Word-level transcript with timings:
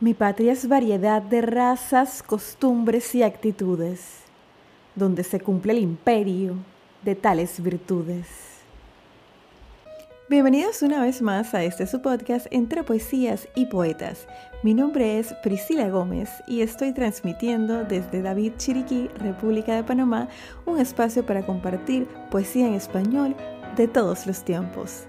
Mi 0.00 0.14
patria 0.14 0.52
es 0.52 0.68
variedad 0.68 1.20
de 1.20 1.42
razas, 1.42 2.22
costumbres 2.22 3.16
y 3.16 3.24
actitudes, 3.24 4.20
donde 4.94 5.24
se 5.24 5.40
cumple 5.40 5.72
el 5.72 5.80
imperio 5.80 6.54
de 7.02 7.16
tales 7.16 7.60
virtudes. 7.60 8.28
Bienvenidos 10.28 10.82
una 10.82 11.02
vez 11.02 11.20
más 11.20 11.52
a 11.52 11.64
este 11.64 11.84
su 11.88 12.00
podcast 12.00 12.46
entre 12.52 12.84
poesías 12.84 13.48
y 13.56 13.66
poetas. 13.66 14.28
Mi 14.62 14.72
nombre 14.72 15.18
es 15.18 15.34
Priscila 15.42 15.88
Gómez 15.88 16.30
y 16.46 16.60
estoy 16.60 16.92
transmitiendo 16.92 17.82
desde 17.82 18.22
David 18.22 18.52
Chiriquí, 18.56 19.08
República 19.18 19.74
de 19.74 19.82
Panamá, 19.82 20.28
un 20.64 20.78
espacio 20.78 21.26
para 21.26 21.44
compartir 21.44 22.06
poesía 22.30 22.68
en 22.68 22.74
español 22.74 23.34
de 23.74 23.88
todos 23.88 24.28
los 24.28 24.44
tiempos. 24.44 25.08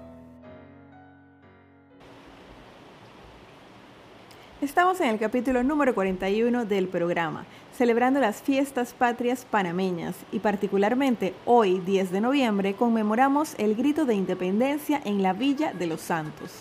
Estamos 4.61 5.01
en 5.01 5.09
el 5.09 5.17
capítulo 5.17 5.63
número 5.63 5.95
41 5.95 6.65
del 6.65 6.87
programa, 6.87 7.47
celebrando 7.75 8.19
las 8.19 8.43
fiestas 8.43 8.93
patrias 8.93 9.43
panameñas 9.49 10.15
y 10.31 10.37
particularmente 10.37 11.33
hoy, 11.45 11.79
10 11.79 12.11
de 12.11 12.21
noviembre, 12.21 12.75
conmemoramos 12.75 13.55
el 13.57 13.73
grito 13.73 14.05
de 14.05 14.13
independencia 14.13 15.01
en 15.03 15.23
la 15.23 15.33
Villa 15.33 15.73
de 15.73 15.87
los 15.87 16.01
Santos. 16.01 16.51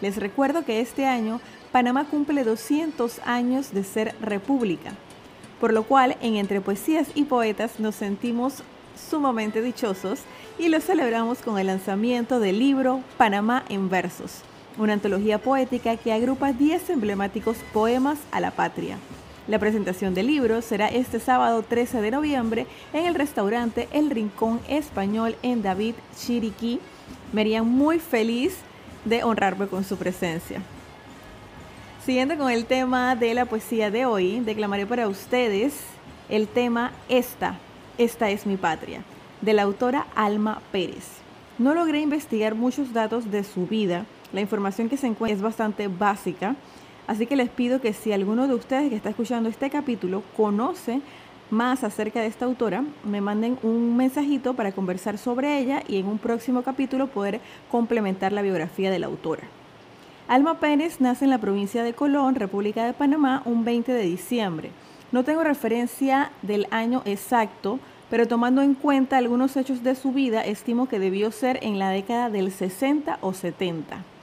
Les 0.00 0.16
recuerdo 0.16 0.64
que 0.64 0.80
este 0.80 1.06
año 1.06 1.40
Panamá 1.70 2.06
cumple 2.06 2.42
200 2.42 3.20
años 3.24 3.72
de 3.72 3.84
ser 3.84 4.16
república, 4.20 4.90
por 5.60 5.72
lo 5.72 5.84
cual 5.84 6.16
en 6.20 6.34
Entre 6.34 6.60
Poesías 6.60 7.06
y 7.14 7.26
Poetas 7.26 7.78
nos 7.78 7.94
sentimos 7.94 8.64
sumamente 9.08 9.62
dichosos 9.62 10.22
y 10.58 10.68
lo 10.68 10.80
celebramos 10.80 11.42
con 11.42 11.60
el 11.60 11.68
lanzamiento 11.68 12.40
del 12.40 12.58
libro 12.58 13.02
Panamá 13.16 13.64
en 13.68 13.88
versos 13.88 14.42
una 14.78 14.94
antología 14.94 15.38
poética 15.38 15.96
que 15.96 16.12
agrupa 16.12 16.52
10 16.52 16.90
emblemáticos 16.90 17.56
poemas 17.72 18.18
a 18.30 18.40
la 18.40 18.50
patria. 18.50 18.98
La 19.48 19.58
presentación 19.58 20.12
del 20.14 20.26
libro 20.26 20.60
será 20.60 20.88
este 20.88 21.20
sábado 21.20 21.62
13 21.62 22.00
de 22.00 22.10
noviembre 22.10 22.66
en 22.92 23.06
el 23.06 23.14
restaurante 23.14 23.88
El 23.92 24.10
Rincón 24.10 24.60
Español 24.68 25.36
en 25.42 25.62
David 25.62 25.94
Chiriquí. 26.16 26.80
Me 27.32 27.42
haría 27.42 27.62
muy 27.62 28.00
feliz 28.00 28.56
de 29.04 29.22
honrarme 29.22 29.68
con 29.68 29.84
su 29.84 29.96
presencia. 29.96 30.60
Siguiendo 32.04 32.36
con 32.36 32.50
el 32.50 32.66
tema 32.66 33.14
de 33.14 33.34
la 33.34 33.46
poesía 33.46 33.90
de 33.90 34.04
hoy, 34.04 34.40
declamaré 34.40 34.86
para 34.86 35.08
ustedes 35.08 35.74
el 36.28 36.48
tema 36.48 36.92
Esta, 37.08 37.58
esta 37.98 38.30
es 38.30 38.46
mi 38.46 38.56
patria, 38.56 39.02
de 39.40 39.52
la 39.52 39.62
autora 39.62 40.06
Alma 40.16 40.60
Pérez. 40.72 41.04
No 41.58 41.72
logré 41.74 42.00
investigar 42.00 42.54
muchos 42.54 42.92
datos 42.92 43.30
de 43.30 43.44
su 43.44 43.66
vida, 43.66 44.06
la 44.32 44.40
información 44.40 44.88
que 44.88 44.96
se 44.96 45.06
encuentra 45.06 45.36
es 45.36 45.42
bastante 45.42 45.88
básica, 45.88 46.56
así 47.06 47.26
que 47.26 47.36
les 47.36 47.48
pido 47.48 47.80
que 47.80 47.92
si 47.92 48.12
alguno 48.12 48.48
de 48.48 48.54
ustedes 48.54 48.90
que 48.90 48.96
está 48.96 49.10
escuchando 49.10 49.48
este 49.48 49.70
capítulo 49.70 50.22
conoce 50.36 51.00
más 51.50 51.84
acerca 51.84 52.20
de 52.20 52.26
esta 52.26 52.44
autora, 52.44 52.84
me 53.04 53.20
manden 53.20 53.58
un 53.62 53.96
mensajito 53.96 54.54
para 54.54 54.72
conversar 54.72 55.16
sobre 55.16 55.58
ella 55.58 55.82
y 55.86 55.98
en 55.98 56.06
un 56.06 56.18
próximo 56.18 56.62
capítulo 56.62 57.06
poder 57.06 57.40
complementar 57.70 58.32
la 58.32 58.42
biografía 58.42 58.90
de 58.90 58.98
la 58.98 59.06
autora. 59.06 59.44
Alma 60.28 60.58
Pérez 60.58 61.00
nace 61.00 61.24
en 61.24 61.30
la 61.30 61.38
provincia 61.38 61.84
de 61.84 61.94
Colón, 61.94 62.34
República 62.34 62.84
de 62.84 62.92
Panamá, 62.92 63.42
un 63.44 63.64
20 63.64 63.92
de 63.92 64.02
diciembre. 64.02 64.70
No 65.12 65.22
tengo 65.22 65.44
referencia 65.44 66.32
del 66.42 66.66
año 66.72 67.02
exacto, 67.04 67.78
pero 68.10 68.26
tomando 68.26 68.60
en 68.62 68.74
cuenta 68.74 69.18
algunos 69.18 69.56
hechos 69.56 69.84
de 69.84 69.94
su 69.94 70.10
vida, 70.10 70.44
estimo 70.44 70.88
que 70.88 70.98
debió 70.98 71.30
ser 71.30 71.60
en 71.62 71.78
la 71.78 71.90
década 71.90 72.28
del 72.28 72.50
60 72.50 73.18
o 73.20 73.32
70. 73.32 74.15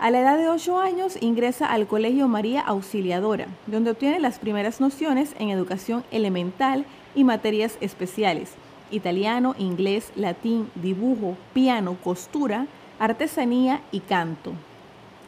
A 0.00 0.10
la 0.10 0.20
edad 0.20 0.38
de 0.38 0.48
8 0.48 0.78
años 0.78 1.18
ingresa 1.20 1.66
al 1.66 1.86
Colegio 1.86 2.26
María 2.26 2.62
Auxiliadora, 2.62 3.48
donde 3.66 3.90
obtiene 3.90 4.18
las 4.18 4.38
primeras 4.38 4.80
nociones 4.80 5.34
en 5.38 5.50
educación 5.50 6.04
elemental 6.10 6.86
y 7.14 7.22
materias 7.22 7.76
especiales, 7.82 8.52
italiano, 8.90 9.54
inglés, 9.58 10.10
latín, 10.16 10.70
dibujo, 10.74 11.36
piano, 11.52 11.98
costura, 12.02 12.66
artesanía 12.98 13.82
y 13.92 14.00
canto. 14.00 14.52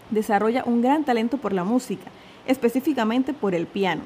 Desarrolla 0.08 0.64
un 0.64 0.80
gran 0.80 1.04
talento 1.04 1.36
por 1.36 1.52
la 1.52 1.64
música, 1.64 2.10
específicamente 2.46 3.34
por 3.34 3.54
el 3.54 3.66
piano. 3.66 4.04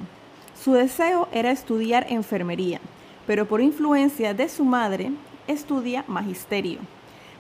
Su 0.61 0.73
deseo 0.73 1.29
era 1.31 1.53
estudiar 1.53 2.09
enfermería, 2.09 2.81
pero 3.25 3.47
por 3.47 3.61
influencia 3.61 4.35
de 4.35 4.49
su 4.49 4.65
madre 4.65 5.13
estudia 5.47 6.05
magisterio. 6.09 6.81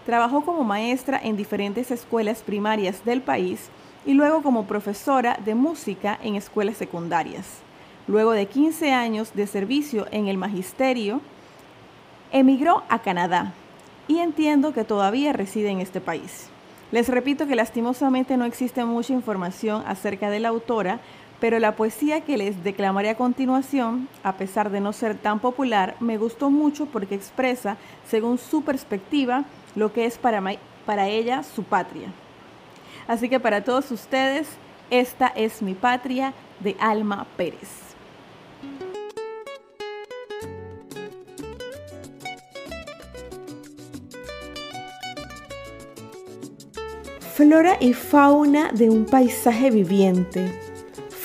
Trabajó 0.06 0.44
como 0.44 0.62
maestra 0.62 1.20
en 1.20 1.36
diferentes 1.36 1.90
escuelas 1.90 2.44
primarias 2.44 3.04
del 3.04 3.22
país 3.22 3.68
y 4.06 4.14
luego 4.14 4.40
como 4.40 4.66
profesora 4.66 5.36
de 5.44 5.56
música 5.56 6.16
en 6.22 6.36
escuelas 6.36 6.76
secundarias. 6.76 7.58
Luego 8.06 8.30
de 8.30 8.46
15 8.46 8.92
años 8.92 9.34
de 9.34 9.48
servicio 9.48 10.06
en 10.12 10.28
el 10.28 10.38
magisterio, 10.38 11.20
emigró 12.30 12.84
a 12.88 13.00
Canadá 13.00 13.52
y 14.06 14.18
entiendo 14.18 14.72
que 14.72 14.84
todavía 14.84 15.32
reside 15.32 15.70
en 15.70 15.80
este 15.80 16.00
país. 16.00 16.50
Les 16.92 17.08
repito 17.08 17.48
que 17.48 17.56
lastimosamente 17.56 18.36
no 18.36 18.44
existe 18.44 18.84
mucha 18.84 19.12
información 19.12 19.82
acerca 19.88 20.30
de 20.30 20.38
la 20.38 20.50
autora, 20.50 21.00
pero 21.40 21.58
la 21.58 21.76
poesía 21.76 22.22
que 22.22 22.36
les 22.36 22.64
declamaré 22.64 23.10
a 23.10 23.16
continuación, 23.16 24.08
a 24.22 24.36
pesar 24.36 24.70
de 24.70 24.80
no 24.80 24.92
ser 24.92 25.16
tan 25.16 25.38
popular, 25.38 25.96
me 26.00 26.18
gustó 26.18 26.50
mucho 26.50 26.86
porque 26.86 27.14
expresa, 27.14 27.76
según 28.08 28.38
su 28.38 28.62
perspectiva, 28.62 29.44
lo 29.74 29.92
que 29.92 30.06
es 30.06 30.18
para, 30.18 30.42
para 30.86 31.08
ella 31.08 31.42
su 31.42 31.62
patria. 31.62 32.08
Así 33.06 33.28
que 33.28 33.38
para 33.38 33.62
todos 33.62 33.90
ustedes, 33.90 34.48
esta 34.90 35.28
es 35.28 35.62
mi 35.62 35.74
patria 35.74 36.32
de 36.60 36.76
Alma 36.80 37.26
Pérez. 37.36 37.86
Flora 47.34 47.76
y 47.80 47.92
fauna 47.92 48.70
de 48.72 48.88
un 48.88 49.04
paisaje 49.04 49.70
viviente, 49.70 50.58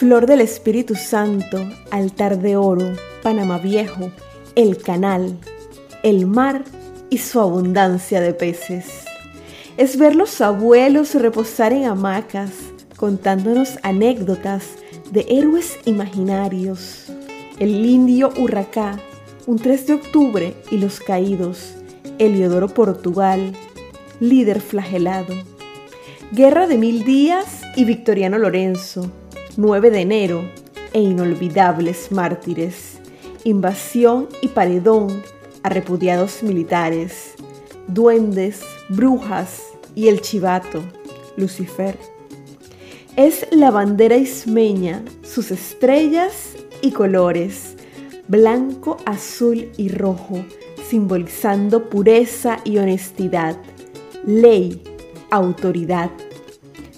flor 0.01 0.25
del 0.25 0.41
Espíritu 0.41 0.95
Santo, 0.95 1.63
altar 1.91 2.39
de 2.39 2.57
oro, 2.57 2.91
Panamá 3.21 3.59
Viejo, 3.59 4.11
el 4.55 4.79
canal, 4.79 5.37
el 6.01 6.25
mar 6.25 6.63
y 7.11 7.19
su 7.19 7.39
abundancia 7.39 8.19
de 8.19 8.33
peces. 8.33 9.05
Es 9.77 9.97
ver 9.97 10.15
los 10.15 10.41
abuelos 10.41 11.13
reposar 11.13 11.71
en 11.71 11.85
hamacas, 11.85 12.49
contándonos 12.97 13.77
anécdotas 13.83 14.69
de 15.11 15.23
héroes 15.29 15.77
imaginarios. 15.85 17.11
El 17.59 17.85
indio 17.85 18.33
Hurracá, 18.39 18.97
un 19.45 19.59
3 19.59 19.85
de 19.85 19.93
octubre 19.93 20.55
y 20.71 20.79
los 20.79 20.99
caídos. 20.99 21.75
Eliodoro 22.17 22.69
Portugal, 22.69 23.53
líder 24.19 24.61
flagelado. 24.61 25.35
Guerra 26.31 26.65
de 26.65 26.79
Mil 26.79 27.03
Días 27.03 27.61
y 27.75 27.85
Victoriano 27.85 28.39
Lorenzo, 28.39 29.11
9 29.57 29.91
de 29.91 30.01
enero 30.01 30.49
e 30.93 31.01
inolvidables 31.01 32.11
mártires. 32.11 32.99
Invasión 33.43 34.29
y 34.41 34.49
paredón 34.49 35.21
a 35.63 35.69
repudiados 35.69 36.41
militares, 36.41 37.33
duendes, 37.87 38.61
brujas 38.89 39.63
y 39.93 40.07
el 40.07 40.21
chivato, 40.21 40.81
Lucifer. 41.35 41.97
Es 43.17 43.45
la 43.51 43.71
bandera 43.71 44.15
ismeña, 44.15 45.03
sus 45.21 45.51
estrellas 45.51 46.55
y 46.81 46.91
colores, 46.91 47.75
blanco, 48.27 48.97
azul 49.05 49.69
y 49.75 49.89
rojo, 49.89 50.45
simbolizando 50.87 51.89
pureza 51.89 52.59
y 52.63 52.77
honestidad, 52.77 53.57
ley, 54.25 54.81
autoridad. 55.29 56.09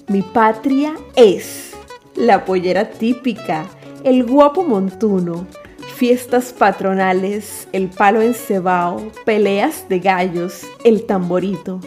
Mi 0.08 0.22
patria 0.22 0.96
es 1.16 1.73
la 2.16 2.46
pollera 2.46 2.90
típica, 2.90 3.66
el 4.04 4.24
guapo 4.24 4.64
montuno, 4.64 5.48
fiestas 5.96 6.54
patronales, 6.54 7.68
el 7.72 7.90
palo 7.90 8.22
encebao, 8.22 9.12
peleas 9.26 9.88
de 9.90 10.00
gallos, 10.00 10.62
el 10.84 11.06
tamborito, 11.06 11.80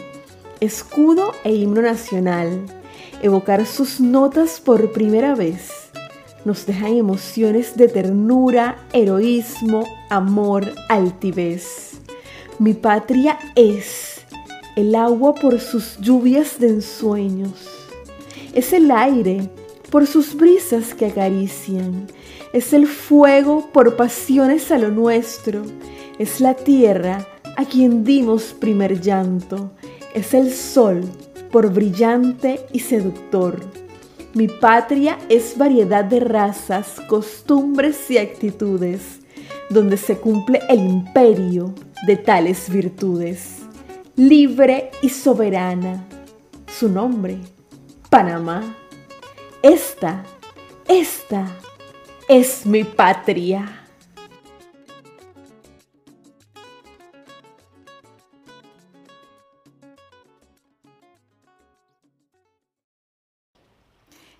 escudo 0.59 1.31
e 1.43 1.53
himno 1.53 1.81
nacional, 1.81 2.65
evocar 3.21 3.65
sus 3.65 3.99
notas 3.99 4.59
por 4.59 4.91
primera 4.91 5.35
vez, 5.35 5.71
nos 6.45 6.65
dejan 6.65 6.95
emociones 6.95 7.75
de 7.75 7.87
ternura, 7.87 8.77
heroísmo, 8.93 9.85
amor, 10.09 10.65
altivez. 10.87 11.99
Mi 12.59 12.73
patria 12.73 13.37
es 13.55 14.21
el 14.75 14.95
agua 14.95 15.35
por 15.35 15.59
sus 15.59 15.97
lluvias 15.99 16.59
de 16.59 16.69
ensueños, 16.69 17.69
es 18.53 18.73
el 18.73 18.89
aire 18.91 19.49
por 19.89 20.07
sus 20.07 20.35
brisas 20.35 20.93
que 20.93 21.07
acarician, 21.07 22.07
es 22.53 22.73
el 22.73 22.87
fuego 22.87 23.69
por 23.71 23.95
pasiones 23.95 24.71
a 24.71 24.77
lo 24.77 24.89
nuestro, 24.89 25.63
es 26.19 26.39
la 26.41 26.53
tierra 26.53 27.27
a 27.55 27.65
quien 27.65 28.03
dimos 28.03 28.55
primer 28.59 29.01
llanto, 29.01 29.71
es 30.13 30.33
el 30.33 30.51
sol 30.51 31.01
por 31.51 31.71
brillante 31.71 32.59
y 32.71 32.79
seductor. 32.79 33.59
Mi 34.33 34.47
patria 34.47 35.17
es 35.29 35.57
variedad 35.57 36.05
de 36.05 36.19
razas, 36.19 37.01
costumbres 37.07 38.11
y 38.11 38.17
actitudes, 38.17 39.21
donde 39.69 39.97
se 39.97 40.17
cumple 40.17 40.61
el 40.69 40.79
imperio 40.79 41.73
de 42.05 42.17
tales 42.17 42.69
virtudes. 42.69 43.63
Libre 44.15 44.91
y 45.01 45.09
soberana, 45.09 46.05
su 46.67 46.89
nombre, 46.89 47.37
Panamá. 48.09 48.63
Esta, 49.69 50.23
esta 50.87 51.45
es 52.29 52.65
mi 52.65 52.85
patria. 52.85 53.85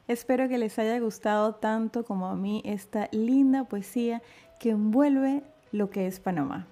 Espero 0.08 0.48
que 0.48 0.58
les 0.58 0.80
haya 0.80 0.98
gustado 1.00 1.56
tanto 1.56 2.06
como 2.06 2.28
a 2.28 2.36
mí 2.38 2.62
esta 2.64 3.10
linda 3.12 3.66
poesía 3.66 4.22
que 4.62 4.70
envuelve 4.70 5.44
lo 5.74 5.90
que 5.90 6.08
es 6.08 6.22
Panamá. 6.22 6.68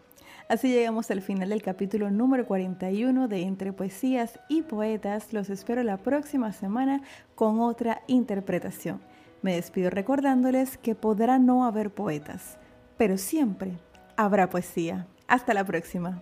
Así 0.48 0.72
llegamos 0.72 1.10
al 1.10 1.24
final 1.24 1.50
del 1.50 1.64
capítulo 1.64 2.12
número 2.12 2.46
41 2.46 3.28
de 3.28 3.42
Entre 3.42 3.74
Poesías 3.74 4.40
y 4.48 4.62
Poetas. 4.62 5.34
Los 5.34 5.50
espero 5.50 5.82
la 5.82 5.98
próxima 5.98 6.52
semana 6.54 7.02
con 7.34 7.62
otra 7.62 8.04
interpretación. 8.06 9.02
Me 9.42 9.56
despido 9.56 9.90
recordándoles 9.90 10.78
que 10.78 10.94
podrá 10.94 11.40
no 11.40 11.66
haber 11.66 11.90
poetas, 11.90 12.60
pero 12.96 13.18
siempre 13.18 13.72
habrá 14.18 14.48
poesía. 14.48 15.08
Hasta 15.28 15.56
la 15.56 15.66
próxima. 15.66 16.22